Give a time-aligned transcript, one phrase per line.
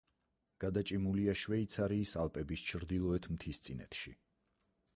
[0.61, 4.15] გადაჭიმულია შვეიცარიის ალპების ჩრდილოეთ მთისწინეთში.